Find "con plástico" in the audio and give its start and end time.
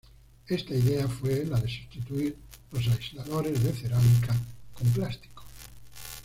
4.73-5.43